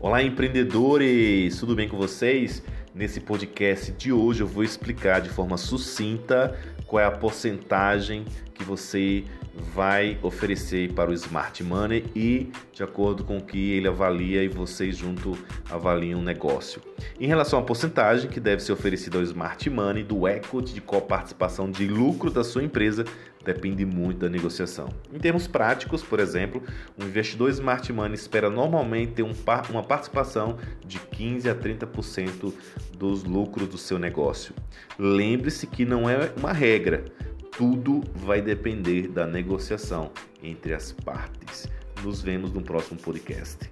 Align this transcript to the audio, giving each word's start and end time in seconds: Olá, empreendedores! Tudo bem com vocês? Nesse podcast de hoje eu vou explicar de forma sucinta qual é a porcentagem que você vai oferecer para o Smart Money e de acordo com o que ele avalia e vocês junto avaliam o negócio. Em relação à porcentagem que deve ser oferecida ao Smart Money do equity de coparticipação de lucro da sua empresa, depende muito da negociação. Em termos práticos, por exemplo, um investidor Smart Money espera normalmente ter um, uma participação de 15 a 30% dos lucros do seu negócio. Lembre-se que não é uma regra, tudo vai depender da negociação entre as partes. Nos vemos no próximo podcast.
Olá, 0.00 0.22
empreendedores! 0.22 1.58
Tudo 1.58 1.74
bem 1.74 1.88
com 1.88 1.96
vocês? 1.96 2.62
Nesse 2.94 3.18
podcast 3.18 3.90
de 3.90 4.12
hoje 4.12 4.44
eu 4.44 4.46
vou 4.46 4.62
explicar 4.62 5.20
de 5.20 5.28
forma 5.28 5.56
sucinta 5.56 6.56
qual 6.86 7.02
é 7.02 7.04
a 7.04 7.10
porcentagem 7.10 8.24
que 8.54 8.62
você 8.62 9.24
vai 9.74 10.18
oferecer 10.22 10.92
para 10.92 11.10
o 11.10 11.14
Smart 11.14 11.62
Money 11.62 12.04
e 12.14 12.50
de 12.72 12.82
acordo 12.82 13.24
com 13.24 13.38
o 13.38 13.42
que 13.42 13.72
ele 13.72 13.88
avalia 13.88 14.42
e 14.42 14.48
vocês 14.48 14.96
junto 14.96 15.36
avaliam 15.70 16.20
o 16.20 16.22
negócio. 16.22 16.80
Em 17.18 17.26
relação 17.26 17.58
à 17.58 17.62
porcentagem 17.62 18.30
que 18.30 18.40
deve 18.40 18.62
ser 18.62 18.72
oferecida 18.72 19.18
ao 19.18 19.24
Smart 19.24 19.68
Money 19.68 20.04
do 20.04 20.26
equity 20.28 20.74
de 20.74 20.80
coparticipação 20.80 21.70
de 21.70 21.86
lucro 21.86 22.30
da 22.30 22.44
sua 22.44 22.62
empresa, 22.62 23.04
depende 23.44 23.84
muito 23.84 24.18
da 24.18 24.28
negociação. 24.28 24.88
Em 25.12 25.18
termos 25.18 25.46
práticos, 25.46 26.02
por 26.02 26.20
exemplo, 26.20 26.62
um 26.98 27.04
investidor 27.04 27.50
Smart 27.50 27.90
Money 27.92 28.14
espera 28.14 28.50
normalmente 28.50 29.12
ter 29.12 29.22
um, 29.22 29.32
uma 29.70 29.82
participação 29.82 30.58
de 30.84 30.98
15 30.98 31.48
a 31.48 31.54
30% 31.54 32.52
dos 32.96 33.24
lucros 33.24 33.68
do 33.68 33.78
seu 33.78 33.98
negócio. 33.98 34.54
Lembre-se 34.98 35.66
que 35.66 35.84
não 35.84 36.08
é 36.08 36.30
uma 36.36 36.52
regra, 36.52 37.04
tudo 37.58 38.04
vai 38.14 38.40
depender 38.40 39.08
da 39.08 39.26
negociação 39.26 40.12
entre 40.40 40.72
as 40.72 40.92
partes. 40.92 41.66
Nos 42.04 42.22
vemos 42.22 42.52
no 42.52 42.62
próximo 42.62 43.00
podcast. 43.00 43.68